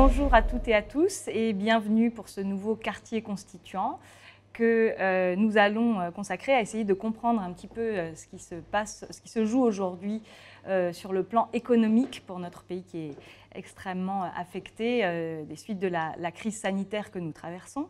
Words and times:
Bonjour 0.00 0.32
à 0.32 0.42
toutes 0.42 0.68
et 0.68 0.74
à 0.74 0.80
tous 0.82 1.26
et 1.26 1.52
bienvenue 1.52 2.12
pour 2.12 2.28
ce 2.28 2.40
nouveau 2.40 2.76
quartier 2.76 3.20
constituant 3.20 3.98
que 4.52 4.94
euh, 5.00 5.34
nous 5.34 5.58
allons 5.58 6.00
euh, 6.00 6.12
consacrer 6.12 6.52
à 6.52 6.60
essayer 6.60 6.84
de 6.84 6.94
comprendre 6.94 7.40
un 7.40 7.52
petit 7.52 7.66
peu 7.66 7.80
euh, 7.80 8.14
ce 8.14 8.28
qui 8.28 8.38
se 8.38 8.54
passe, 8.54 9.04
ce 9.10 9.20
qui 9.20 9.28
se 9.28 9.44
joue 9.44 9.60
aujourd'hui 9.60 10.22
sur 10.92 11.12
le 11.12 11.24
plan 11.24 11.48
économique 11.52 12.22
pour 12.28 12.38
notre 12.38 12.62
pays 12.62 12.84
qui 12.84 12.98
est 12.98 13.16
extrêmement 13.56 14.22
affecté 14.36 15.00
des 15.48 15.56
suites 15.56 15.78
de 15.78 15.88
la, 15.88 16.30
crise 16.30 16.60
sanitaire 16.60 17.10
que 17.10 17.18
nous 17.18 17.32
traversons. 17.32 17.88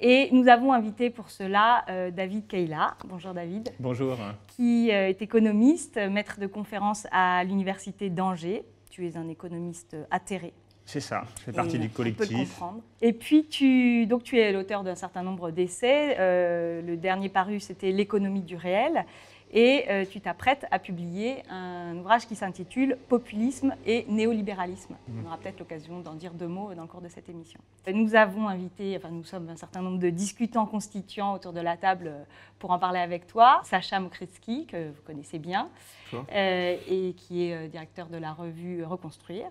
Et 0.00 0.28
nous 0.32 0.48
avons 0.48 0.72
invité 0.72 1.10
pour 1.10 1.30
cela 1.30 1.84
David 2.10 2.48
Keila. 2.48 2.96
Bonjour 3.04 3.32
David. 3.34 3.72
Bonjour. 3.78 4.16
Qui 4.48 4.90
est 4.90 5.22
économiste, 5.22 5.96
maître 5.96 6.40
de 6.40 6.48
conférence 6.48 7.06
à 7.12 7.44
l'Université 7.44 8.10
d'Angers. 8.10 8.64
Tu 8.90 9.06
es 9.06 9.16
un 9.16 9.28
économiste 9.28 9.96
atterré 10.10 10.52
c'est 10.86 11.00
ça, 11.00 11.24
je 11.38 11.42
fais 11.42 11.52
partie 11.52 11.80
du 11.80 11.90
collectif. 11.90 12.60
Et 13.02 13.12
puis, 13.12 13.46
tu, 13.46 14.06
donc, 14.06 14.22
tu 14.22 14.38
es 14.38 14.52
l'auteur 14.52 14.84
d'un 14.84 14.94
certain 14.94 15.24
nombre 15.24 15.50
d'essais. 15.50 16.16
Euh, 16.20 16.80
le 16.80 16.96
dernier 16.96 17.28
paru, 17.28 17.58
c'était 17.58 17.90
L'économie 17.90 18.42
du 18.42 18.54
réel. 18.54 19.04
Et 19.52 19.84
euh, 19.90 20.04
tu 20.08 20.20
t'apprêtes 20.20 20.64
à 20.70 20.78
publier 20.78 21.42
un 21.50 21.96
ouvrage 21.96 22.26
qui 22.26 22.36
s'intitule 22.36 22.98
Populisme 23.08 23.74
et 23.84 24.04
néolibéralisme. 24.08 24.94
On 25.08 25.12
mhm. 25.12 25.26
aura 25.26 25.38
peut-être 25.38 25.58
l'occasion 25.58 26.00
d'en 26.00 26.14
dire 26.14 26.34
deux 26.34 26.48
mots 26.48 26.72
dans 26.74 26.82
le 26.82 26.88
cours 26.88 27.00
de 27.00 27.08
cette 27.08 27.28
émission. 27.28 27.60
Nous 27.92 28.14
avons 28.14 28.48
invité, 28.48 28.96
enfin 28.96 29.10
nous 29.10 29.24
sommes 29.24 29.48
un 29.48 29.56
certain 29.56 29.82
nombre 29.82 29.98
de 29.98 30.10
discutants 30.10 30.66
constituants 30.66 31.34
autour 31.34 31.52
de 31.52 31.60
la 31.60 31.76
table 31.76 32.12
pour 32.58 32.70
en 32.70 32.78
parler 32.78 32.98
avec 33.00 33.26
toi. 33.28 33.60
Sacha 33.64 34.00
Mokretsky, 34.00 34.66
que 34.66 34.88
vous 34.88 35.02
connaissez 35.04 35.38
bien, 35.38 35.68
euh, 36.14 36.76
et 36.88 37.14
qui 37.14 37.44
est 37.44 37.68
directeur 37.68 38.08
de 38.08 38.18
la 38.18 38.32
revue 38.32 38.84
Reconstruire 38.84 39.50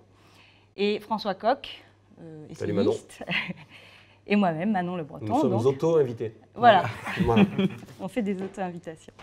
et 0.76 1.00
François 1.00 1.36
Coq, 1.36 1.84
euh, 2.22 2.48
essayiste, 2.50 3.24
et 4.28 4.36
moi-même, 4.36 4.72
Manon 4.72 4.96
Le 4.96 5.04
Breton. 5.04 5.26
Nous 5.26 5.42
sommes 5.42 5.66
auto-invités. 5.66 6.36
Voilà, 6.54 6.86
on 8.00 8.08
fait 8.08 8.22
des 8.22 8.42
auto-invitations. 8.42 9.14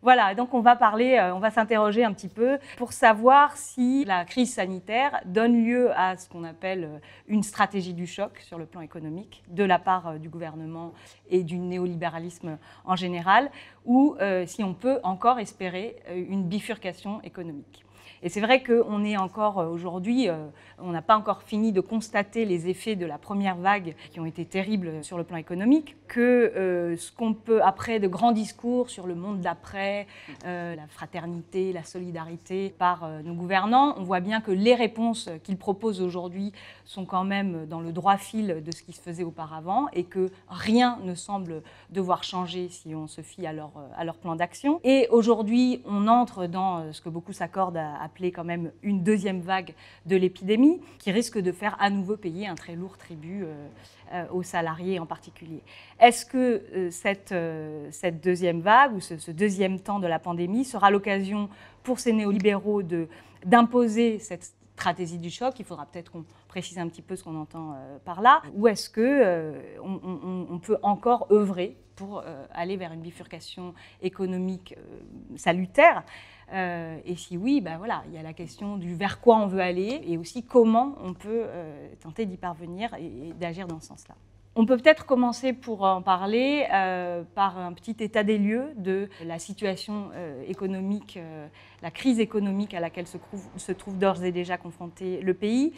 Voilà, 0.00 0.32
donc 0.36 0.54
on 0.54 0.60
va 0.60 0.76
parler, 0.76 1.16
euh, 1.16 1.34
on 1.34 1.40
va 1.40 1.50
s'interroger 1.50 2.04
un 2.04 2.12
petit 2.12 2.28
peu 2.28 2.58
pour 2.76 2.92
savoir 2.92 3.56
si 3.56 4.04
la 4.04 4.24
crise 4.24 4.54
sanitaire 4.54 5.20
donne 5.24 5.64
lieu 5.64 5.90
à 5.98 6.16
ce 6.16 6.28
qu'on 6.28 6.44
appelle 6.44 6.84
euh, 6.84 6.98
une 7.26 7.42
stratégie 7.42 7.94
du 7.94 8.06
choc 8.06 8.38
sur 8.38 8.58
le 8.58 8.66
plan 8.66 8.80
économique 8.80 9.42
de 9.48 9.64
la 9.64 9.80
part 9.80 10.20
du 10.20 10.28
gouvernement 10.28 10.92
et 11.28 11.42
du 11.42 11.58
néolibéralisme 11.58 12.58
en 12.84 12.94
général, 12.94 13.50
ou 13.84 14.16
si 14.46 14.62
on 14.62 14.74
peut 14.74 15.00
encore 15.02 15.38
espérer 15.38 15.96
une 16.14 16.44
bifurcation 16.44 17.20
économique. 17.22 17.84
Et 18.22 18.28
c'est 18.28 18.40
vrai 18.40 18.62
qu'on 18.62 19.04
est 19.04 19.16
encore 19.16 19.60
euh, 19.60 19.68
aujourd'hui, 19.68 20.28
euh, 20.28 20.46
on 20.78 20.90
n'a 20.90 21.02
pas 21.02 21.16
encore 21.16 21.42
fini 21.42 21.72
de 21.72 21.80
constater 21.80 22.44
les 22.44 22.68
effets 22.68 22.96
de 22.96 23.06
la 23.06 23.18
première 23.18 23.56
vague 23.56 23.94
qui 24.10 24.20
ont 24.20 24.26
été 24.26 24.44
terribles 24.44 25.04
sur 25.04 25.18
le 25.18 25.24
plan 25.24 25.36
économique, 25.36 25.96
que 26.08 26.20
euh, 26.56 26.96
ce 26.96 27.12
qu'on 27.12 27.34
peut, 27.34 27.62
après 27.62 28.00
de 28.00 28.08
grands 28.08 28.32
discours 28.32 28.90
sur 28.90 29.06
le 29.06 29.14
monde 29.14 29.40
d'après, 29.40 30.06
la 30.44 30.86
fraternité, 30.88 31.72
la 31.72 31.84
solidarité 31.84 32.74
par 32.78 33.08
nos 33.22 33.34
gouvernants, 33.34 33.94
on 33.98 34.02
voit 34.02 34.20
bien 34.20 34.40
que 34.40 34.50
les 34.50 34.74
réponses 34.74 35.28
qu'ils 35.44 35.56
proposent 35.56 36.00
aujourd'hui 36.00 36.52
sont 36.84 37.04
quand 37.04 37.24
même 37.24 37.66
dans 37.66 37.80
le 37.80 37.92
droit 37.92 38.16
fil 38.16 38.62
de 38.64 38.70
ce 38.70 38.82
qui 38.82 38.92
se 38.92 39.00
faisait 39.00 39.24
auparavant 39.24 39.86
et 39.92 40.04
que 40.04 40.30
rien 40.48 40.98
ne 41.04 41.14
semble 41.14 41.62
devoir 41.90 42.24
changer 42.24 42.68
si 42.68 42.94
on 42.94 43.06
se 43.06 43.20
fie 43.20 43.46
à 43.46 43.52
leur, 43.52 43.72
à 43.96 44.04
plan 44.12 44.36
d'action. 44.36 44.80
Et 44.84 45.08
aujourd'hui, 45.10 45.82
on 45.86 46.08
entre 46.08 46.46
dans 46.46 46.92
ce 46.92 47.00
que 47.00 47.08
beaucoup 47.08 47.32
s'accordent 47.32 47.76
à 47.76 48.07
appeler 48.08 48.32
quand 48.32 48.44
même 48.44 48.72
une 48.82 49.02
deuxième 49.04 49.40
vague 49.40 49.74
de 50.06 50.16
l'épidémie, 50.16 50.80
qui 50.98 51.12
risque 51.12 51.38
de 51.38 51.52
faire 51.52 51.76
à 51.78 51.90
nouveau 51.90 52.16
payer 52.16 52.46
un 52.46 52.54
très 52.54 52.74
lourd 52.74 52.96
tribut 52.96 53.44
euh, 53.44 53.68
euh, 54.12 54.24
aux 54.32 54.42
salariés 54.42 54.98
en 54.98 55.06
particulier. 55.06 55.62
Est-ce 56.00 56.24
que 56.24 56.62
euh, 56.74 56.90
cette, 56.90 57.34
cette, 57.90 58.20
deuxième 58.22 58.60
vague 58.60 58.94
ou 58.94 59.00
ce, 59.00 59.30
deuxième 59.30 59.78
temps 59.78 60.00
de 60.00 60.06
la 60.06 60.18
pandémie 60.18 60.64
sera 60.64 60.90
l'occasion 60.90 61.48
pour 61.82 62.00
ces 62.00 62.12
néolibéraux 62.12 62.82
d'imposer 63.44 64.18
cette 64.18 64.54
stratégie 64.78 65.18
du 65.18 65.30
choc 65.30 65.54
Il 65.58 65.64
faudra 65.64 65.86
peut-être 65.86 66.10
qu'on 66.12 66.24
précise 66.48 66.78
un 66.78 66.88
petit 66.88 67.02
peu 67.02 67.16
ce 67.16 67.24
qu'on 67.24 67.36
entend 67.36 67.76
par 68.04 68.22
là. 68.22 68.42
Ou 68.54 68.68
est-ce 68.68 68.88
que 68.88 69.54
on, 69.82 70.46
on, 70.50 70.58
peut 70.58 70.78
encore 70.82 71.26
œuvrer 71.30 71.76
pour 71.96 72.22
aller 72.52 72.76
vers 72.76 72.92
une 72.92 73.00
bifurcation 73.00 73.74
économique 74.00 74.74
salutaire? 75.36 76.04
Euh, 76.52 76.98
et 77.04 77.16
si 77.16 77.36
oui, 77.36 77.60
ben 77.60 77.76
voilà, 77.76 78.02
il 78.06 78.14
y 78.14 78.18
a 78.18 78.22
la 78.22 78.32
question 78.32 78.78
du 78.78 78.94
vers 78.94 79.20
quoi 79.20 79.36
on 79.36 79.46
veut 79.46 79.60
aller 79.60 80.02
et 80.06 80.16
aussi 80.16 80.44
comment 80.44 80.96
on 81.02 81.12
peut 81.12 81.44
euh, 81.46 81.88
tenter 82.00 82.24
d'y 82.24 82.38
parvenir 82.38 82.94
et, 82.94 83.32
d'agir 83.34 83.66
dans 83.66 83.80
ce 83.80 83.88
sens-là. 83.88 84.14
On 84.60 84.66
peut 84.66 84.76
peut-être 84.76 85.06
commencer 85.06 85.52
pour 85.52 85.82
en 85.82 86.02
parler 86.02 86.66
euh, 86.72 87.22
par 87.36 87.58
un 87.58 87.72
petit 87.72 87.94
état 88.00 88.24
des 88.24 88.38
lieux 88.38 88.72
de 88.76 89.08
la 89.24 89.38
situation 89.38 90.10
économique, 90.48 91.18
la 91.80 91.90
crise 91.92 92.18
économique 92.18 92.74
à 92.74 92.80
laquelle 92.80 93.06
se 93.06 93.18
trouve, 93.72 93.98
d'ores 93.98 94.24
et 94.24 94.32
déjà 94.32 94.58
confronté 94.58 95.20
le 95.20 95.32
pays, 95.32 95.72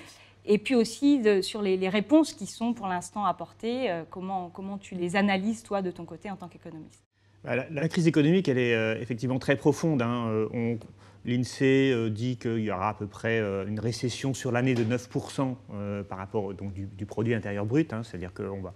et 0.46 0.56
puis 0.56 0.74
aussi 0.74 1.22
sur 1.42 1.60
les, 1.60 1.88
réponses 1.90 2.32
qui 2.32 2.46
sont 2.46 2.72
pour 2.72 2.88
l'instant 2.88 3.26
apportées, 3.26 3.90
comment, 4.08 4.78
tu 4.80 4.94
les 4.94 5.14
analyses 5.14 5.62
toi 5.62 5.82
de 5.82 5.90
ton 5.90 6.06
côté 6.06 6.30
en 6.30 6.36
tant 6.36 6.48
qu'économiste? 6.48 7.04
Bah, 7.44 7.56
la, 7.70 7.88
crise 7.88 8.06
économique, 8.06 8.48
elle 8.48 8.58
est 8.58 8.74
euh, 8.74 9.00
effectivement 9.00 9.38
très 9.38 9.56
profonde. 9.56 10.02
Hein. 10.02 10.28
Euh, 10.28 10.76
L'INSEE 11.24 11.92
euh, 11.92 12.10
dit 12.10 12.36
qu'il 12.36 12.60
y 12.60 12.70
aura 12.70 12.90
à 12.90 12.94
peu 12.94 13.06
près 13.06 13.40
une 13.66 13.80
récession 13.80 14.34
sur 14.34 14.52
l'année 14.52 14.74
de 14.74 14.84
9% 14.84 16.04
par 16.04 16.18
rapport 16.18 16.54
donc, 16.54 16.72
du, 16.72 17.06
produit 17.06 17.34
intérieur 17.34 17.66
brut, 17.66 17.92
hein. 17.92 18.02
c'est-à-dire 18.02 18.32
qu'on 18.32 18.60
va, 18.60 18.74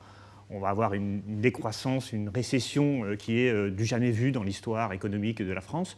on 0.50 0.60
va 0.60 0.68
avoir 0.68 0.94
une, 0.94 1.22
décroissance, 1.40 2.12
une 2.12 2.28
récession 2.28 3.02
qui 3.18 3.38
est 3.38 3.70
du 3.70 3.84
jamais 3.84 4.10
vue 4.10 4.32
dans 4.32 4.42
l'histoire 4.42 4.92
économique 4.92 5.42
de 5.42 5.52
la 5.52 5.60
France. 5.60 5.96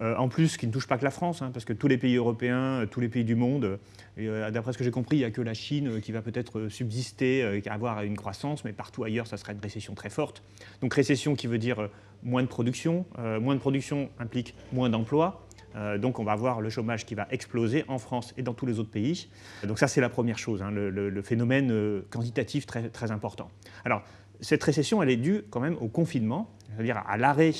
en 0.00 0.28
plus, 0.28 0.56
qui 0.56 0.66
ne 0.66 0.72
touche 0.72 0.86
pas 0.86 0.98
que 0.98 1.04
la 1.04 1.10
France, 1.10 1.42
hein, 1.42 1.50
parce 1.52 1.64
que 1.64 1.72
tous 1.72 1.88
les 1.88 1.98
pays 1.98 2.16
européens, 2.16 2.86
tous 2.90 3.00
les 3.00 3.08
pays 3.08 3.24
du 3.24 3.34
monde, 3.34 3.78
d'après 4.16 4.72
ce 4.72 4.78
que 4.78 4.84
j'ai 4.84 4.90
compris, 4.90 5.16
il 5.16 5.20
n'y 5.20 5.24
a 5.26 5.30
que 5.30 5.42
la 5.42 5.54
Chine 5.54 6.00
qui 6.00 6.12
va 6.12 6.22
peut-être 6.22 6.68
subsister, 6.68 7.62
avoir 7.66 8.02
une 8.02 8.16
croissance, 8.16 8.64
mais 8.64 8.72
partout 8.72 9.04
ailleurs, 9.04 9.26
ça 9.26 9.36
sera 9.36 9.52
une 9.52 9.60
récession 9.60 9.94
très 9.94 10.10
forte. 10.10 10.42
Donc 10.80 10.94
récession 10.94 11.34
qui 11.34 11.46
veut 11.46 11.58
dire 11.58 11.88
moins 12.22 12.42
de 12.42 12.48
production. 12.48 13.04
Euh, 13.18 13.40
moins 13.40 13.54
de 13.54 13.60
production 13.60 14.10
implique 14.18 14.54
moins 14.72 14.88
d'emplois. 14.88 15.46
Euh, 15.76 15.98
donc 15.98 16.18
on 16.18 16.24
va 16.24 16.32
avoir 16.32 16.60
le 16.60 16.70
chômage 16.70 17.06
qui 17.06 17.14
va 17.14 17.26
exploser 17.30 17.84
en 17.88 17.98
France 17.98 18.34
et 18.36 18.42
dans 18.42 18.54
tous 18.54 18.66
les 18.66 18.78
autres 18.78 18.90
pays. 18.90 19.28
Donc 19.64 19.78
ça 19.78 19.88
c'est 19.88 20.00
la 20.00 20.08
première 20.08 20.38
chose, 20.38 20.62
hein, 20.62 20.70
le, 20.70 21.22
phénomène 21.22 21.70
euh, 21.70 22.02
quantitatif 22.10 22.66
très, 22.66 22.88
très 22.88 23.10
important. 23.10 23.50
Alors 23.84 24.02
cette 24.40 24.62
récession 24.62 25.02
elle 25.02 25.10
est 25.10 25.16
due 25.16 25.42
quand 25.50 25.60
même 25.60 25.76
au 25.80 25.88
confinement, 25.88 26.50
c'est-à-dire 26.74 27.02
à 27.06 27.16
l'arrêt, 27.16 27.52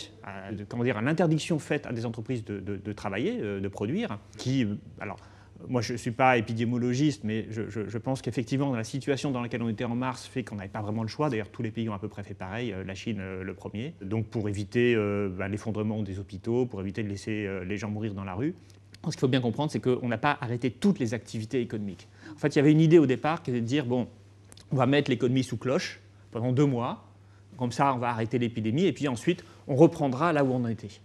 comment 0.69 0.85
dire, 0.85 0.97
à 0.97 1.03
l'interdiction 1.03 1.59
faite 1.59 1.87
à 1.87 1.93
des 1.93 2.07
entreprises 2.07 2.45
de, 2.45 2.61
de 2.61 2.93
travailler, 2.93 3.39
de 3.39 3.69
produire, 3.69 4.19
qui 4.39 4.67
alors 4.99 5.19
moi, 5.69 5.81
je 5.81 5.93
ne 5.93 5.99
suis 5.99 6.11
pas 6.11 6.39
épidémiologiste, 6.39 7.25
mais 7.25 7.47
je, 7.51 7.99
pense 7.99 8.23
qu'effectivement, 8.23 8.75
la 8.75 8.85
situation 8.85 9.31
dans 9.31 9.41
laquelle 9.41 9.63
on 9.63 9.69
était 9.69 9.85
en 9.85 9.95
mars 9.95 10.27
fait 10.27 10.45
qu'on 10.45 10.57
n'avait 10.57 10.69
pas 10.69 10.83
vraiment 10.83 11.03
le 11.03 11.09
choix. 11.09 11.31
D'ailleurs, 11.31 11.51
tous 11.51 11.63
les 11.63 11.71
pays 11.71 11.89
ont 11.89 11.95
à 11.95 11.99
peu 11.99 12.09
près 12.09 12.23
fait 12.23 12.35
pareil, 12.35 12.73
euh, 12.73 12.85
la 12.85 12.95
Chine 12.95 13.19
euh, 13.21 13.43
le 13.43 13.55
premier. 13.55 13.95
Donc, 14.03 14.27
pour 14.27 14.49
éviter 14.49 14.95
euh, 14.95 15.29
bah, 15.29 15.49
l'effondrement 15.49 16.03
des 16.03 16.19
hôpitaux, 16.19 16.67
pour 16.67 16.81
éviter 16.81 17.03
de 17.03 17.09
laisser 17.09 17.49
les 17.67 17.77
gens 17.77 17.91
mourir 17.91 18.15
dans 18.15 18.25
la 18.25 18.35
rue, 18.35 18.55
ce 19.05 19.11
qu'il 19.11 19.21
faut 19.21 19.29
bien 19.29 19.41
comprendre, 19.41 19.71
c'est 19.71 19.81
qu'on 19.81 20.09
n'a 20.09 20.19
pas 20.19 20.39
arrêté 20.41 20.71
toutes 20.71 20.99
les 20.99 21.15
activités 21.15 21.61
économiques. 21.61 22.09
En 22.35 22.39
fait, 22.39 22.55
il 22.55 22.57
y 22.57 22.61
avait 22.61 22.73
une 22.73 22.81
idée 22.81 22.99
au 22.99 23.07
départ 23.07 23.43
qui 23.43 23.51
était 23.51 23.61
de 23.61 23.67
dire 23.67 23.85
bon, 23.85 24.07
on 24.71 24.77
va 24.77 24.87
mettre 24.87 25.11
l'économie 25.11 25.43
sous 25.43 25.57
cloche 25.57 26.01
pendant 26.31 26.53
deux 26.53 26.67
mois, 26.67 27.05
comme 27.57 27.73
ça, 27.73 27.93
on 27.95 27.99
va 27.99 28.11
arrêter 28.11 28.39
l'épidémie, 28.39 28.85
et 28.85 28.93
puis 28.93 29.09
ensuite, 29.09 29.45
on 29.67 29.77
reprendra 29.77 30.33
là 30.33 30.45
où 30.45 30.53
on 30.53 30.65
en 30.65 30.69
était. 30.69 31.01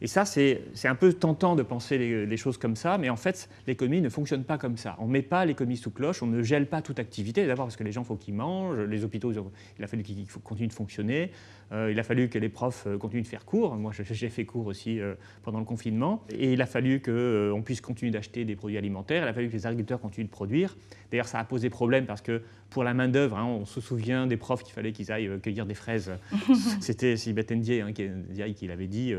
Et 0.00 0.06
ça, 0.06 0.24
c'est 0.24 0.60
un 0.84 0.94
peu 0.94 1.12
tentant 1.12 1.56
de 1.56 1.62
penser 1.62 1.98
les, 1.98 2.36
choses 2.36 2.58
comme 2.58 2.76
ça, 2.76 2.98
mais 2.98 3.08
en 3.08 3.16
fait, 3.16 3.48
l'économie 3.66 4.00
ne 4.00 4.08
fonctionne 4.08 4.44
pas 4.44 4.58
comme 4.58 4.76
ça. 4.76 4.96
On 4.98 5.06
ne 5.06 5.12
met 5.12 5.22
pas 5.22 5.44
l'économie 5.44 5.76
sous 5.76 5.90
cloche, 5.90 6.22
on 6.22 6.26
ne 6.26 6.42
gèle 6.42 6.66
pas 6.66 6.82
toute 6.82 6.98
activité, 6.98 7.46
d'abord 7.46 7.66
parce 7.66 7.76
que 7.76 7.84
les 7.84 7.92
gens, 7.92 8.02
il 8.02 8.06
faut 8.06 8.16
qu'ils 8.16 8.34
mangent, 8.34 8.78
les 8.78 9.04
hôpitaux, 9.04 9.32
il 9.32 9.84
a 9.84 9.86
fallu 9.86 10.02
qu'ils 10.02 10.26
continuent 10.44 10.68
de 10.68 10.74
fonctionner, 10.74 11.30
euh, 11.72 11.90
il 11.90 11.98
a 11.98 12.02
fallu 12.04 12.28
que 12.28 12.38
les 12.38 12.48
profs 12.48 12.84
euh, 12.86 12.96
continuent 12.96 13.22
de 13.22 13.26
faire 13.26 13.44
cours, 13.44 13.74
moi 13.74 13.90
j'ai 13.92 14.28
fait 14.28 14.44
cours 14.44 14.66
aussi 14.66 15.00
euh, 15.00 15.14
pendant 15.42 15.58
le 15.58 15.64
confinement, 15.64 16.22
et 16.30 16.52
il 16.52 16.62
a 16.62 16.66
fallu 16.66 17.00
qu'on 17.00 17.62
puisse 17.62 17.80
continuer 17.80 18.12
d'acheter 18.12 18.44
des 18.44 18.54
produits 18.54 18.78
alimentaires, 18.78 19.24
il 19.24 19.28
a 19.28 19.32
fallu 19.32 19.48
que 19.48 19.54
les 19.54 19.66
agriculteurs 19.66 20.00
continuent 20.00 20.26
de 20.26 20.30
produire. 20.30 20.76
D'ailleurs, 21.10 21.28
ça 21.28 21.38
a 21.38 21.44
posé 21.44 21.70
problème 21.70 22.06
parce 22.06 22.20
que 22.20 22.42
pour 22.70 22.84
la 22.84 22.94
main-d'œuvre, 22.94 23.36
hein, 23.38 23.44
on 23.44 23.64
se 23.64 23.80
souvient 23.80 24.26
des 24.26 24.36
profs 24.36 24.62
qu'il 24.62 24.74
fallait 24.74 24.92
qu'ils 24.92 25.10
aillent 25.12 25.40
cueillir 25.40 25.66
des 25.66 25.74
fraises. 25.74 26.12
C'était 26.80 27.16
Sibeth 27.16 27.50
Ndiaye 27.50 27.80
hein, 27.80 27.92
qui, 27.92 28.08
qui 28.54 28.66
l'avait 28.66 28.88
dit. 28.88 29.14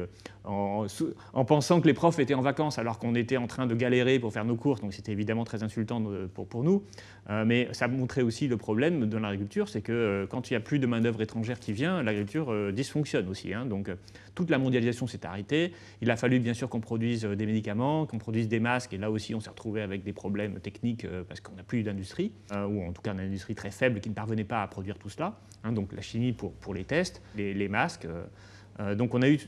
En 0.67 0.87
en, 1.33 1.45
pensant 1.45 1.81
que 1.81 1.87
les 1.87 1.93
profs 1.93 2.19
étaient 2.19 2.33
en 2.33 2.41
vacances 2.41 2.77
alors 2.77 2.99
qu'on 2.99 3.15
était 3.15 3.37
en 3.37 3.47
train 3.47 3.67
de 3.67 3.75
galérer 3.75 4.19
pour 4.19 4.33
faire 4.33 4.45
nos 4.45 4.55
cours, 4.55 4.77
donc 4.79 4.93
c'était 4.93 5.11
évidemment 5.11 5.43
très 5.43 5.63
insultant 5.63 6.01
pour, 6.33 6.63
nous. 6.63 6.83
Euh, 7.29 7.45
mais 7.45 7.67
ça 7.71 7.87
montrait 7.87 8.21
aussi 8.21 8.47
le 8.47 8.57
problème 8.57 9.07
de 9.07 9.17
l'agriculture, 9.17 9.69
c'est 9.69 9.81
que 9.81 9.91
euh, 9.91 10.27
quand 10.27 10.49
il 10.49 10.53
n'y 10.53 10.57
a 10.57 10.59
plus 10.59 10.79
de 10.79 10.87
main-d'œuvre 10.87 11.21
étrangère 11.21 11.59
qui 11.59 11.73
vient, 11.73 12.01
l'agriculture 12.03 12.51
euh, 12.51 12.71
dysfonctionne 12.71 13.27
aussi. 13.27 13.53
Hein. 13.53 13.65
donc 13.65 13.89
toute 14.35 14.49
la 14.49 14.57
mondialisation 14.57 15.07
s'est 15.07 15.25
arrêtée. 15.25 15.73
Il 16.01 16.11
a 16.11 16.15
fallu 16.15 16.39
bien 16.39 16.53
sûr 16.53 16.69
qu'on 16.69 16.79
produise 16.79 17.23
des 17.23 17.45
médicaments, 17.45 18.05
qu'on 18.05 18.19
produise 18.19 18.47
des 18.47 18.59
masques, 18.59 18.93
et 18.93 18.97
là 18.97 19.09
aussi 19.09 19.33
on 19.33 19.39
s'est 19.39 19.49
retrouvé 19.49 19.81
avec 19.81 20.03
des 20.03 20.13
problèmes 20.13 20.59
techniques 20.59 21.07
parce 21.27 21.41
qu'on 21.41 21.55
n'a 21.55 21.63
plus 21.63 21.81
d'industrie, 21.83 22.31
ou 22.51 22.83
en 22.83 22.91
tout 22.91 23.01
cas 23.01 23.13
une 23.13 23.19
industrie 23.19 23.55
très 23.55 23.71
faible 23.71 23.99
qui 23.99 24.09
ne 24.09 24.13
parvenait 24.13 24.43
pas 24.43 24.61
à 24.61 24.67
produire 24.67 24.97
tout 24.99 25.09
cela. 25.09 25.39
Hein. 25.63 25.71
donc 25.71 25.91
la 25.93 26.01
chimie 26.01 26.33
pour, 26.33 26.53
pour 26.53 26.75
les 26.75 26.83
tests, 26.83 27.21
les, 27.35 27.53
les 27.53 27.67
masques. 27.67 28.07
donc 28.95 29.15
on 29.15 29.21
a 29.23 29.29
eu 29.29 29.39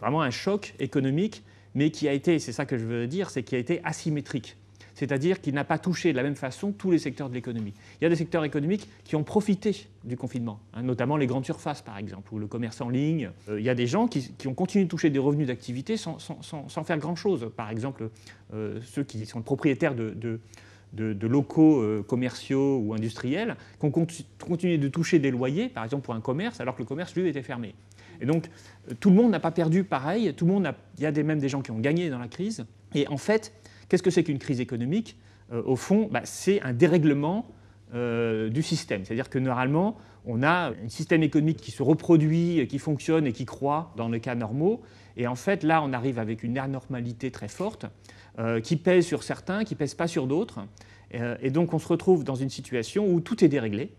vraiment 0.00 0.22
un 0.22 0.30
choc 0.30 0.74
économique, 0.78 1.42
mais 1.74 1.90
qui 1.90 2.08
a 2.08 2.12
été, 2.12 2.38
c'est 2.38 2.52
ça 2.52 2.66
que 2.66 2.78
je 2.78 2.84
veux 2.84 3.06
dire, 3.06 3.30
c'est 3.30 3.42
qui 3.42 3.54
a 3.54 3.58
été 3.58 3.80
asymétrique 3.84 4.56
c'est-à-dire 4.96 5.42
qu'il 5.42 5.54
n'a 5.54 5.64
pas 5.64 5.78
touché 5.78 6.10
de 6.12 6.16
la 6.16 6.22
même 6.22 6.34
façon 6.34 6.72
tous 6.72 6.90
les 6.90 6.98
secteurs 6.98 7.28
de 7.28 7.34
l'économie. 7.34 7.74
Il 8.00 8.04
y 8.04 8.06
a 8.06 8.08
des 8.08 8.16
secteurs 8.16 8.44
économiques 8.44 8.88
qui 9.04 9.14
ont 9.14 9.24
profité 9.24 9.86
du 10.04 10.16
confinement, 10.16 10.58
hein, 10.72 10.82
notamment 10.82 11.18
les 11.18 11.26
grandes 11.26 11.44
surfaces 11.44 11.82
par 11.82 11.98
exemple, 11.98 12.32
ou 12.32 12.38
le 12.38 12.46
commerce 12.46 12.80
en 12.80 12.88
ligne. 12.88 13.30
Euh, 13.50 13.60
il 13.60 13.64
y 13.64 13.68
a 13.68 13.74
des 13.74 13.86
gens 13.86 14.08
qui, 14.08 14.32
ont 14.46 14.54
continué 14.54 14.84
de 14.84 14.88
toucher 14.88 15.10
des 15.10 15.18
revenus 15.18 15.48
d'activité 15.48 15.98
sans, 15.98 16.16
faire 16.84 16.98
grand-chose. 16.98 17.50
Par 17.54 17.70
exemple, 17.70 18.08
euh, 18.54 18.80
ceux 18.82 19.04
qui 19.04 19.26
sont 19.26 19.42
propriétaires 19.42 19.94
de, 19.94 20.40
locaux 21.26 21.80
euh, 21.80 22.02
commerciaux 22.02 22.78
ou 22.78 22.94
industriels, 22.94 23.56
qui 23.78 23.86
ont 23.86 23.90
continué 23.90 24.78
de 24.78 24.88
toucher 24.88 25.18
des 25.18 25.30
loyers, 25.30 25.68
par 25.68 25.84
exemple 25.84 26.04
pour 26.04 26.14
un 26.14 26.20
commerce, 26.20 26.60
alors 26.60 26.74
que 26.74 26.82
le 26.82 26.86
commerce, 26.86 27.14
lui, 27.14 27.28
était 27.28 27.42
fermé. 27.42 27.74
Et 28.20 28.26
donc, 28.26 28.48
tout 29.00 29.10
le 29.10 29.16
monde 29.16 29.30
n'a 29.30 29.40
pas 29.40 29.50
perdu 29.50 29.84
pareil, 29.84 30.32
tout 30.34 30.46
le 30.46 30.52
monde 30.52 30.72
il 30.96 31.02
y 31.02 31.06
a 31.06 31.12
même 31.12 31.38
des 31.38 31.48
gens 31.48 31.60
qui 31.60 31.70
ont 31.70 31.78
gagné 31.78 32.08
dans 32.08 32.18
la 32.18 32.28
crise. 32.28 32.64
Et 32.94 33.06
en 33.08 33.18
fait, 33.18 33.52
Qu'est-ce 33.88 34.02
que 34.02 34.10
c'est 34.10 34.24
qu'une 34.24 34.38
crise 34.38 34.60
économique? 34.60 35.16
Euh, 35.52 35.62
Au 35.64 35.76
fond, 35.76 36.08
bah, 36.10 36.22
c'est 36.24 36.60
un 36.62 36.72
dérèglement 36.72 37.46
euh, 37.94 38.48
du 38.48 38.62
système. 38.62 39.04
C'est-à-dire 39.04 39.30
que 39.30 39.38
normalement, 39.38 39.96
on 40.24 40.42
a 40.42 40.70
un 40.70 40.88
système 40.88 41.22
économique 41.22 41.58
qui 41.58 41.70
se 41.70 41.82
reproduit, 41.82 42.66
qui 42.68 42.78
fonctionne 42.78 43.26
et 43.26 43.32
qui 43.32 43.44
croît 43.44 43.92
dans 43.96 44.08
les 44.08 44.20
cas 44.20 44.34
normaux. 44.34 44.82
Et 45.16 45.26
en 45.26 45.36
fait, 45.36 45.62
là, 45.62 45.82
on 45.82 45.92
arrive 45.92 46.18
avec 46.18 46.42
une 46.42 46.58
anormalité 46.58 47.30
très 47.30 47.48
forte 47.48 47.86
euh, 48.38 48.60
qui 48.60 48.76
pèse 48.76 49.06
sur 49.06 49.22
certains, 49.22 49.64
qui 49.64 49.74
pèse 49.74 49.94
pas 49.94 50.08
sur 50.08 50.26
d'autres. 50.26 50.60
et 51.12 51.50
donc, 51.50 51.72
on 51.72 51.78
se 51.78 51.88
retrouve 51.88 52.24
dans 52.24 52.34
une 52.34 52.50
situation 52.50 53.06
où 53.08 53.20
tout 53.20 53.44
est 53.44 53.48
déréglé 53.48 53.92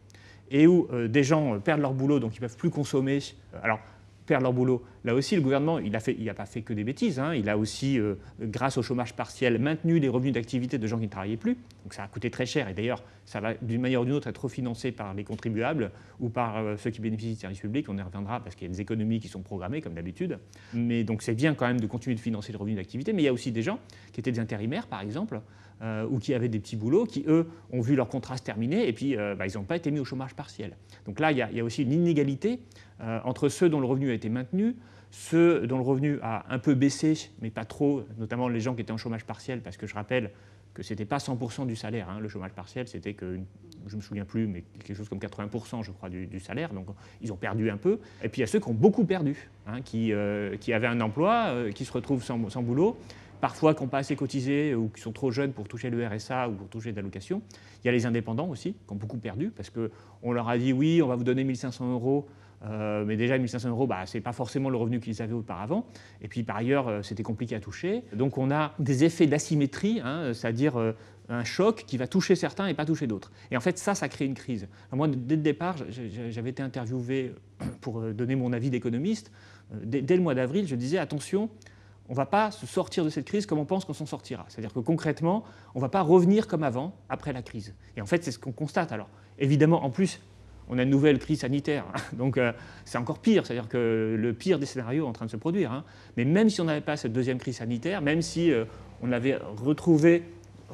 et 0.52 0.68
où 0.68 0.88
des 1.08 1.24
gens 1.24 1.60
perdent 1.60 1.82
leur 1.82 1.94
boulot, 1.94 2.20
donc 2.20 2.36
ils 2.36 2.42
ne 2.42 2.48
peuvent 2.48 2.58
plus 2.58 2.70
consommer. 2.70 3.20
Alors, 3.64 3.80
perdent 4.28 4.44
leur 4.44 4.54
boulot. 4.54 4.84
Là 5.04 5.16
aussi, 5.16 5.36
le 5.36 5.42
gouvernement, 5.42 5.80
il 5.80 5.92
n'a 5.92 6.34
pas 6.34 6.46
fait 6.46 6.62
que 6.62 6.74
des 6.74 6.84
bêtises. 6.84 7.18
Hein. 7.18 7.34
Il 7.34 7.50
a 7.50 7.58
aussi, 7.58 8.00
euh, 8.00 8.16
grâce 8.40 8.78
au 8.78 8.84
chômage 8.84 9.14
partiel, 9.14 9.58
maintenu 9.58 10.00
les 10.00 10.10
revenus 10.10 10.34
d'activité 10.34 10.78
de 10.78 10.86
gens 10.86 10.98
qui 10.98 11.06
ne 11.06 11.10
travaillaient 11.10 11.38
plus. 11.38 11.58
Donc 11.84 11.94
ça 11.94 12.04
a 12.04 12.08
coûté 12.08 12.30
très 12.30 12.46
cher. 12.46 12.68
Et 12.70 12.74
d'ailleurs, 12.74 13.02
ça 13.26 13.40
va 13.40 13.56
d'une 13.56 13.82
manière 13.82 14.02
ou 14.02 14.06
d'une 14.06 14.14
autre 14.14 14.28
être 14.28 14.44
refinancé 14.44 14.92
par 14.92 15.14
les 15.14 15.24
contribuables 15.24 15.92
ou 16.20 16.30
par 16.30 16.58
euh, 16.58 16.76
ceux 16.78 16.92
qui 16.92 17.02
bénéficient 17.02 17.36
de 17.36 17.40
services 17.40 17.62
publics. 17.62 17.88
On 17.90 17.98
y 17.98 18.02
reviendra 18.02 18.42
parce 18.42 18.56
qu'il 18.56 18.68
y 18.68 18.70
a 18.70 18.74
des 18.74 18.82
économies 18.82 19.20
qui 19.20 19.30
sont 19.30 19.42
programmées, 19.42 19.82
comme 19.82 19.94
d'habitude. 19.94 20.38
Mais 20.74 21.04
donc 21.04 21.24
c'est 21.24 21.36
bien 21.36 21.56
quand 21.56 21.66
même 21.66 21.80
de 21.80 21.88
continuer 21.88 22.16
de 22.16 22.22
financer 22.22 22.52
les 22.52 22.58
revenus 22.58 22.78
d'activité. 22.78 23.14
Mais 23.14 23.24
il 23.24 23.26
y 23.26 23.30
a 23.30 23.34
aussi 23.34 23.52
des 23.52 23.62
gens 23.64 23.80
qui 24.12 24.20
étaient 24.20 24.32
des 24.32 24.40
intérimaires, 24.40 24.88
par 24.88 25.02
exemple, 25.02 25.42
euh, 25.82 26.06
ou 26.10 26.20
qui 26.20 26.34
avaient 26.34 26.50
des 26.50 26.60
petits 26.60 26.76
boulots, 26.76 27.06
qui, 27.06 27.24
eux, 27.28 27.48
ont 27.72 27.82
vu 27.82 27.96
leur 27.96 28.10
contrat 28.10 28.36
se 28.36 28.44
terminer 28.44 28.88
et 28.88 28.94
puis 28.94 29.16
bah, 29.16 29.48
ils 29.48 29.56
n'ont 29.56 29.64
pas 29.64 29.78
été 29.78 29.90
mis 29.92 30.00
au 30.00 30.06
chômage 30.06 30.34
partiel. 30.34 30.76
Donc 31.06 31.20
là, 31.20 31.32
il 31.32 31.38
y 31.38 31.60
a, 31.60 31.64
aussi 31.64 31.84
une 31.84 31.94
inégalité 31.94 32.60
entre 33.00 33.50
ceux 33.50 33.70
dont 33.70 33.80
le 33.80 33.86
revenu 33.86 34.10
a 34.10 34.14
été 34.14 34.30
maintenu, 34.30 34.76
ceux 35.12 35.66
dont 35.68 35.78
le 35.78 35.84
revenu 35.84 36.20
a 36.22 36.46
un 36.50 36.60
peu 36.60 36.74
baissé, 36.74 37.30
mais 37.42 37.50
pas 37.50 37.66
trop, 37.66 38.04
notamment 38.18 38.50
les 38.50 38.60
gens 38.60 38.76
qui 38.76 38.82
étaient 38.82 38.92
en 38.92 38.98
chômage 38.98 39.26
partiel, 39.26 39.62
parce 39.62 39.78
que 39.78 39.88
je 39.88 39.94
rappelle 39.94 40.32
que 40.78 40.84
ce 40.84 40.94
n'était 40.94 41.06
pas 41.06 41.18
100% 41.18 41.66
du 41.66 41.76
salaire. 41.76 42.08
Hein. 42.08 42.20
Le 42.20 42.30
chômage 42.30 42.52
partiel, 42.52 42.88
c'était 42.88 43.14
que, 43.14 43.40
je 43.88 43.92
ne 43.94 43.98
me 43.98 44.02
souviens 44.02 44.26
plus, 44.26 44.46
mais 44.46 44.64
quelque 44.78 44.96
chose 44.96 45.10
comme 45.10 45.18
80%, 45.18 45.84
je 45.84 45.92
crois, 45.92 46.08
du, 46.10 46.40
salaire. 46.40 46.72
Donc 46.72 46.88
ils 47.22 47.34
ont 47.34 47.36
perdu 47.36 47.72
un 47.72 47.78
peu. 47.78 48.00
Et 48.24 48.30
puis 48.30 48.40
il 48.40 48.42
y 48.42 48.44
a 48.44 48.48
ceux 48.48 48.60
qui 48.60 48.70
ont 48.70 48.76
beaucoup 48.76 49.04
perdu, 49.04 49.50
hein, 49.66 49.82
qui, 49.82 50.14
euh, 50.14 50.56
qui, 50.58 50.74
avaient 50.74 50.88
un 50.88 51.02
emploi, 51.02 51.46
euh, 51.48 51.72
qui 51.72 51.84
se 51.84 51.92
retrouvent 51.92 52.24
sans, 52.24 52.62
boulot 52.62 52.98
parfois 53.40 53.76
qui 53.76 53.84
n'ont 53.84 53.90
pas 53.90 54.00
assez 54.00 54.16
cotisé 54.16 54.74
ou 54.74 54.90
qui 54.90 55.00
sont 55.00 55.12
trop 55.12 55.30
jeunes 55.30 55.54
pour 55.54 55.68
toucher 55.68 55.92
le 55.92 56.08
RSA 56.08 56.50
ou 56.50 56.54
pour 56.54 56.70
toucher 56.70 56.92
d'allocations. 56.92 57.44
Il 57.84 57.86
y 57.86 57.90
a 57.90 57.92
les 57.92 58.08
indépendants 58.08 58.48
aussi, 58.50 58.74
qui 58.74 58.94
ont 58.94 58.96
beaucoup 58.96 59.18
perdu, 59.18 59.52
parce 59.56 59.70
qu'on 59.70 60.32
leur 60.32 60.50
a 60.50 60.58
dit 60.58 60.74
oui, 60.74 61.04
on 61.04 61.08
va 61.08 61.16
vous 61.16 61.24
donner 61.24 61.44
1500 61.44 61.92
euros 61.92 62.28
euh, 62.66 63.06
mais 63.06 63.18
déjà, 63.18 63.38
1500 63.38 63.70
euros, 63.70 63.88
bah, 63.88 64.06
ce 64.06 64.18
n'est 64.18 64.22
pas 64.22 64.34
forcément 64.34 64.70
le 64.70 64.78
revenu 64.78 65.00
qu'ils 65.00 65.22
avaient 65.22 65.34
auparavant. 65.34 65.86
Et 66.22 66.28
puis, 66.28 66.44
par 66.44 66.58
ailleurs, 66.58 66.88
euh, 66.88 67.02
c'était 67.02 67.24
compliqué 67.24 67.56
à 67.56 67.60
toucher. 67.60 68.04
Donc, 68.14 68.38
on 68.38 68.52
a 68.52 68.74
des 68.80 69.04
effets 69.04 69.28
d'asymétrie, 69.28 70.02
hein, 70.04 70.34
c'est-à-dire 70.34 70.80
euh, 70.80 70.94
un 71.30 71.44
choc 71.44 71.84
qui 71.86 71.98
va 71.98 72.08
toucher 72.08 72.36
certains 72.36 72.68
et 72.68 72.74
pas 72.74 72.86
toucher 72.86 73.08
d'autres. 73.08 73.32
Et 73.52 73.58
en 73.58 73.60
fait, 73.60 73.78
ça, 73.78 73.96
ça 73.96 74.10
crée 74.10 74.26
une 74.26 74.34
crise. 74.34 74.68
moi, 74.92 75.08
dès 75.08 75.36
le 75.36 75.42
départ, 75.42 75.76
j'avais 76.30 76.50
été 76.50 76.64
interviewé 76.64 77.34
pour 77.82 78.02
donner 78.02 78.36
mon 78.36 78.54
avis 78.54 78.70
d'économiste. 78.70 79.32
Dès, 79.84 80.02
dès, 80.02 80.16
le 80.16 80.22
mois 80.22 80.36
d'avril, 80.36 80.68
je 80.68 80.76
disais 80.76 80.98
attention, 80.98 81.50
on 82.08 82.14
ne 82.14 82.18
va 82.18 82.26
pas 82.26 82.52
se 82.52 82.66
sortir 82.66 83.04
de 83.04 83.10
cette 83.10 83.26
crise 83.26 83.46
comme 83.46 83.60
on 83.60 83.66
pense 83.66 83.84
qu'on 83.84 83.94
s'en 83.94 84.06
sortira. 84.06 84.46
C'est-à-dire 84.48 84.74
que 84.74 84.80
concrètement, 84.80 85.44
on 85.76 85.80
ne 85.80 85.82
va 85.82 85.90
pas 85.90 86.02
revenir 86.02 86.48
comme 86.48 86.64
avant 86.64 86.96
après 87.10 87.34
la 87.34 87.42
crise. 87.42 87.76
Et 87.98 88.02
en 88.02 88.06
fait, 88.06 88.24
c'est 88.24 88.32
ce 88.32 88.40
qu'on 88.40 88.54
constate. 88.54 88.94
Alors, 88.94 89.10
évidemment, 89.38 89.84
en 89.84 89.90
plus, 89.90 90.22
on 90.70 90.78
a 90.78 90.84
une 90.84 90.90
nouvelle 90.90 91.20
crise 91.20 91.42
sanitaire. 91.42 91.86
Donc 92.14 92.38
euh, 92.38 92.52
c'est 92.86 92.98
encore 92.98 93.20
pire, 93.20 93.46
c'est-à-dire 93.46 93.70
que 93.70 94.16
le 94.18 94.34
pire 94.34 94.60
des 94.60 94.66
scénarios 94.66 95.06
est 95.06 95.08
en 95.08 95.14
train 95.14 95.26
de 95.26 95.32
se 95.32 95.38
produire. 95.38 95.72
Hein. 95.72 95.84
Mais 96.16 96.26
même 96.26 96.50
si 96.50 96.62
on 96.62 96.66
n'avait 96.66 96.82
pas 96.82 96.98
cette 96.98 97.14
deuxième 97.14 97.38
crise 97.38 97.58
sanitaire, 97.58 98.02
même 98.02 98.22
si 98.22 98.52
euh, 98.52 98.66
on 99.02 99.12
avait 99.12 99.38
retrouvé, 99.58 100.24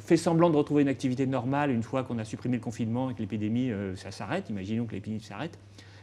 fait 0.00 0.16
semblant 0.16 0.50
de 0.50 0.56
retrouver 0.56 0.82
une 0.82 0.88
activité 0.88 1.26
normale 1.26 1.70
une 1.70 1.82
fois 1.82 2.02
qu'on 2.02 2.18
a 2.18 2.24
supprimé 2.24 2.56
le 2.56 2.62
confinement 2.62 3.10
et 3.10 3.14
que 3.14 3.20
l'épidémie, 3.20 3.70
euh, 3.70 3.94
ça 3.96 4.10
s'arrête, 4.10 4.50
imaginons 4.50 4.86
que 4.86 4.92
l'épidémie 4.92 5.22
s'arrête, 5.22 5.58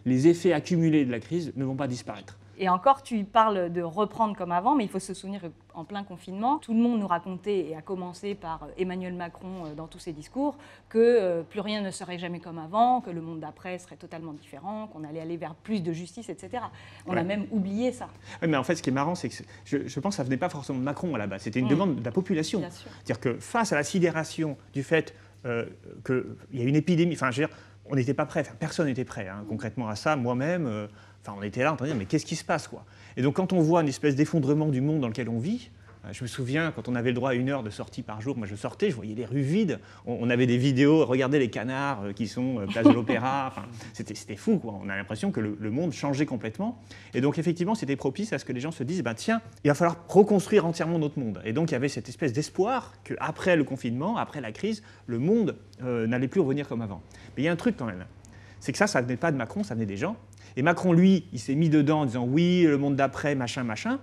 les 0.06 0.28
effets 0.28 0.54
accumulés 0.54 1.06
de 1.06 1.12
la 1.12 1.20
crise 1.20 1.52
ne 1.56 1.66
vont 1.66 1.76
pas 1.76 1.88
disparaître. 1.88 2.38
Et 2.62 2.69
encore, 2.69 3.02
tu 3.02 3.24
parles 3.24 3.74
de 3.74 3.81
reprendre 3.81 4.38
comme 4.38 4.52
avant, 4.52 4.75
mais 4.75 4.84
il 4.84 4.90
faut 4.90 5.00
se 5.00 5.16
souvenir 5.16 5.42
qu'en 5.74 5.84
plein 5.84 6.04
confinement, 6.04 6.60
tout 6.60 6.75
le 6.75 6.80
monde 6.80 7.00
nous 7.00 7.08
racontait, 7.08 7.69
et 7.69 7.75
à 7.75 7.81
commencer 7.81 8.36
par 8.36 8.68
Emmanuel 8.78 9.16
Macron 9.16 9.66
euh, 9.66 9.74
dans 9.74 9.88
tous 9.88 9.98
ses 9.98 10.13
discours, 10.13 10.56
que 10.88 11.00
euh, 11.00 11.42
plus 11.42 11.60
rien 11.60 11.81
ne 11.81 11.90
serait 11.90 12.19
jamais 12.19 12.40
comme 12.40 12.60
avant, 12.60 13.02
que 13.02 13.10
le 13.10 13.19
monde 13.19 13.40
d'après 13.40 13.80
serait 13.80 13.96
totalement 13.96 14.34
différent, 14.34 14.86
qu'on 14.94 15.04
allait 15.04 15.22
aller 15.22 15.38
vers 15.38 15.56
plus 15.56 15.81
de 15.81 15.92
justice, 15.92 16.30
etc. 16.30 16.63
On 17.08 17.18
a 17.18 17.24
même 17.24 17.48
oublié 17.50 17.92
ça. 17.92 18.10
Oui, 18.44 18.48
mais 18.48 18.58
en 18.58 18.64
fait, 18.64 18.75
ce 18.75 18.84
qui 18.84 18.92
est 18.92 18.94
marrant, 18.94 19.16
c'est 19.16 19.30
que 19.30 19.36
je, 19.66 20.00
pense 20.00 20.14
que 20.14 20.18
ça 20.18 20.24
venait 20.24 20.38
pas 20.38 20.50
forcément 20.50 20.78
de 20.78 20.84
Macron 20.84 21.16
à 21.16 21.18
la 21.18 21.25
base, 21.25 21.42
c'était 21.42 21.60
une 21.60 21.66
mm. 21.66 21.69
demande 21.69 21.96
de 21.96 22.06
la 22.06 22.12
population. 22.12 22.62
C'est-à-dire 22.69 23.19
que 23.19 23.40
face 23.40 23.74
à 23.74 23.75
la 23.75 23.84
sidération 23.84 24.56
du 24.72 24.84
fait 24.84 25.16
euh, 25.48 25.66
qu'il 26.06 26.36
y 26.54 26.62
a 26.62 26.66
une 26.66 26.75
épidémie, 26.75 27.16
enfin, 27.16 27.31
je 27.31 27.42
veux 27.42 27.48
dire, 27.48 27.57
on 27.90 27.96
n'était 27.96 28.14
pas 28.14 28.28
prêt, 28.28 28.44
personne 28.60 28.86
n'était 28.86 29.04
prêt 29.04 29.28
hein, 29.28 29.46
concrètement 29.50 29.90
à 29.90 29.96
ça, 29.96 30.16
moi-même. 30.16 30.88
Enfin, 31.23 31.38
on 31.39 31.44
était 31.44 31.63
là 31.63 31.73
en 31.73 31.75
train 31.75 31.85
de 31.85 31.91
dire, 31.91 32.00
mais 32.00 32.06
qu'est-ce 32.06 32.25
qui 32.25 32.35
se 32.35 32.44
passe 32.44 32.68
quoi? 32.68 32.83
Et 33.18 33.21
donc, 33.21 33.35
quand 33.35 33.53
on 33.53 33.62
voit 33.62 33.81
une 33.81 33.88
espèce 33.88 34.15
d'effondrement 34.15 34.69
du 34.69 34.81
monde 34.81 35.01
dans 35.01 35.07
lequel 35.07 35.29
on 35.29 35.39
vit, 35.39 35.69
euh, 36.06 36.09
je 36.13 36.23
me 36.23 36.27
souviens, 36.27 36.71
quand 36.71 36.88
on 36.88 36.95
avait 36.95 37.09
le 37.09 37.15
droit 37.15 37.31
à 37.31 37.33
une 37.33 37.50
heure 37.50 37.63
de 37.63 37.69
sortie 37.69 38.01
par 38.01 38.21
jour, 38.21 38.38
moi 38.38 38.47
je 38.47 38.56
sortais, 38.56 38.89
je 38.89 38.95
voyais 38.95 39.13
les 39.13 39.25
rues 39.25 39.41
vides. 39.41 39.79
On, 40.06 40.29
avait 40.29 40.47
des 40.47 40.57
vidéos, 40.57 41.06
regardez 41.06 41.39
les 41.39 41.50
canards 41.50 42.03
euh, 42.03 42.13
qui 42.13 42.27
sont 42.27 42.59
euh, 42.59 42.65
place 42.65 42.85
de 42.85 42.91
l'Opéra. 42.91 43.47
Enfin, 43.51 43.68
c'était 43.94 44.35
fou, 44.35 44.57
quoi. 44.57 44.80
On 44.81 44.90
a 44.90 44.95
l'impression 44.95 45.31
que 45.31 45.40
le, 45.40 45.71
monde 45.71 45.94
changeait 45.94 46.25
complètement. 46.25 46.80
Et 47.13 47.21
donc, 47.21 47.37
effectivement, 47.37 47.75
c'était 47.75 47.95
propice 47.95 48.33
à 48.33 48.40
ce 48.40 48.45
que 48.45 48.54
les 48.54 48.59
gens 48.59 48.71
se 48.71 48.83
disent 48.83 49.04
ben, 49.04 49.13
tiens, 49.13 49.42
il 49.63 49.68
va 49.68 49.73
falloir 49.73 49.97
reconstruire 50.07 50.66
entièrement 50.66 50.99
notre 50.99 51.19
monde. 51.19 51.42
Et 51.45 51.54
donc, 51.54 51.71
il 51.71 51.73
y 51.73 51.75
avait 51.75 51.90
cette 51.90 52.09
espèce 52.09 52.33
d'espoir 52.33 52.94
qu'après 53.04 53.56
le 53.56 53.63
confinement, 53.63 54.18
après 54.18 54.42
la 54.42 54.51
crise, 54.51 54.83
le 55.07 55.19
monde 55.19 55.57
n'allait 55.81 56.28
plus 56.28 56.42
revenir 56.42 56.68
comme 56.68 56.81
avant. 56.81 57.01
Mais 57.35 57.44
il 57.44 57.45
y 57.45 57.49
a 57.49 57.51
un 57.51 57.57
truc 57.57 57.75
quand 57.78 57.85
même 57.85 58.06
c'est 58.61 58.71
que 58.71 58.78
ça, 58.78 58.87
ça 58.87 59.01
venait 59.01 59.18
pas 59.18 59.31
de 59.31 59.37
Macron, 59.37 59.63
ça 59.63 59.73
venait 59.73 59.87
des 59.87 59.97
gens. 59.97 60.16
Et 60.58 60.62
Macron, 60.62 60.94
lui, 60.94 61.26
il 61.34 61.40
s'est 61.40 61.56
mis 61.56 61.70
dedans 61.70 62.02
en 62.02 62.06
disant 62.06 62.26
oui, 62.26 62.64
le 62.64 62.78
monde 62.78 62.96
d'après, 62.96 63.36
machin, 63.36 63.64
machin. 63.64 64.00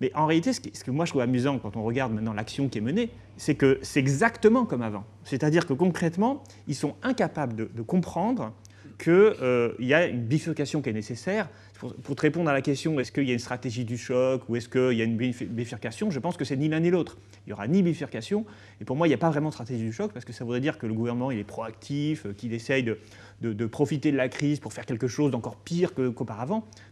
Mais 0.00 0.10
en 0.16 0.26
réalité, 0.26 0.52
ce, 0.52 0.60
que 0.60 0.90
moi 0.90 1.04
je 1.04 1.12
trouve 1.12 1.22
amusant 1.22 1.60
quand 1.60 1.76
on 1.76 1.84
regarde 1.84 2.12
maintenant 2.12 2.32
l'action 2.32 2.68
qui 2.68 2.78
est 2.78 2.82
menée, 2.82 3.10
c'est 3.36 3.54
que 3.54 3.78
c'est 3.82 4.00
exactement 4.00 4.64
comme 4.64 4.82
avant. 4.82 5.04
C'est-à-dire 5.22 5.64
que 5.64 5.74
concrètement, 5.74 6.42
ils 6.66 6.74
sont 6.74 6.96
incapables 7.04 7.54
de, 7.54 7.82
comprendre 7.82 8.52
qu'il 8.98 9.12
euh, 9.12 9.72
y 9.78 9.94
a 9.94 10.06
une 10.06 10.24
bifurcation 10.24 10.82
qui 10.82 10.90
est 10.90 10.94
nécessaire. 10.94 11.48
Pour, 11.78 12.14
te 12.14 12.22
répondre 12.22 12.48
à 12.48 12.52
la 12.52 12.62
question, 12.62 13.00
est-ce 13.00 13.10
qu'il 13.10 13.24
y 13.24 13.30
a 13.30 13.32
une 13.32 13.40
stratégie 13.40 13.84
du 13.84 13.98
choc 13.98 14.48
ou 14.48 14.54
est-ce 14.54 14.68
qu'il 14.68 14.96
y 14.96 15.00
a 15.00 15.04
une 15.04 15.16
bifurcation, 15.16 16.12
je 16.12 16.20
pense 16.20 16.36
que 16.36 16.44
c'est 16.44 16.56
ni 16.56 16.68
l'un 16.68 16.78
ni 16.78 16.90
l'autre. 16.90 17.18
Il 17.44 17.48
n'y 17.48 17.52
aura 17.54 17.66
ni 17.66 17.82
bifurcation. 17.82 18.46
Et 18.80 18.84
pour 18.84 18.94
moi, 18.94 19.08
il 19.08 19.10
n'y 19.10 19.14
a 19.14 19.18
pas 19.18 19.30
vraiment 19.30 19.48
de 19.48 19.54
stratégie 19.54 19.82
du 19.82 19.92
choc 19.92 20.12
parce 20.12 20.24
que 20.24 20.32
ça 20.32 20.44
voudrait 20.44 20.60
dire 20.60 20.78
que 20.78 20.86
le 20.86 20.94
gouvernement 20.94 21.32
il 21.32 21.40
est 21.40 21.44
proactif, 21.44 22.26
euh, 22.26 22.34
qu'il 22.34 22.54
essaye 22.54 22.84
de, 22.84 22.98
de, 23.40 23.66
profiter 23.66 24.12
de 24.12 24.16
la 24.16 24.28
crise 24.28 24.60
pour 24.60 24.72
faire 24.72 24.86
quelque 24.86 25.08
chose 25.08 25.32
d'encore 25.32 25.56
pire 25.56 25.92
qu'auparavant. 25.92 26.64